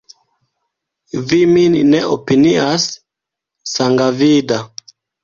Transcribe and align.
Vi 1.33 1.37
min 1.51 1.75
ne 1.89 1.99
opinias 2.13 2.87
sangavida! 3.73 4.59